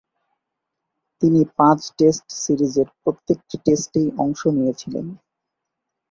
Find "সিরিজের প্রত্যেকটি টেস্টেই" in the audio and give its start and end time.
2.37-4.07